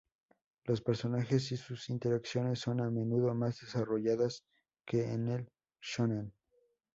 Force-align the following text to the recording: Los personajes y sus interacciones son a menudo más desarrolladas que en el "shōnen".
Los 0.63 0.81
personajes 0.81 1.51
y 1.51 1.57
sus 1.57 1.91
interacciones 1.91 2.57
son 2.57 2.81
a 2.81 2.89
menudo 2.89 3.35
más 3.35 3.59
desarrolladas 3.61 4.43
que 4.83 5.03
en 5.03 5.27
el 5.27 5.51
"shōnen". 5.79 6.33